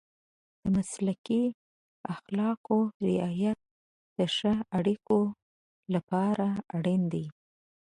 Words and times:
د 0.61 0.63
مسلکي 0.75 1.43
اخلاقو 2.13 2.79
رعایت 3.07 3.57
د 4.17 4.19
ښه 4.35 4.53
اړیکو 4.77 5.19
لپاره 5.93 6.47
اړین 6.75 7.01
دی. 7.13 7.25